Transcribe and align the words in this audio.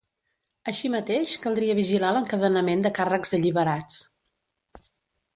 Així 0.71 0.89
mateix 0.93 1.33
caldria 1.43 1.75
vigilar 1.79 2.09
l’encadenament 2.15 2.81
de 2.85 2.91
càrrecs 3.01 3.35
alliberats. 3.39 4.01